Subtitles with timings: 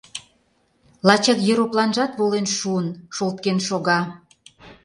[1.07, 3.99] Лачак еропланжат волен шуын, шолткен шога.